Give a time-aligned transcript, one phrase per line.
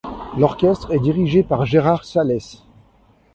[0.35, 2.63] L'orchestre est dirigé par Gérard Salesses.